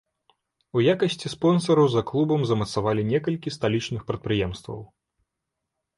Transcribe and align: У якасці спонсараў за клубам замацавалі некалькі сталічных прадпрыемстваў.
У 0.79 0.81
якасці 0.93 1.27
спонсараў 1.33 1.87
за 1.95 2.01
клубам 2.11 2.41
замацавалі 2.53 3.07
некалькі 3.13 3.55
сталічных 3.57 4.01
прадпрыемстваў. 4.11 4.81